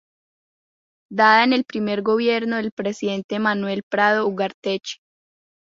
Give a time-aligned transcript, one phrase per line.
[1.11, 4.95] Dada en el primer gobierno del Presidente Manuel Prado Ugarteche.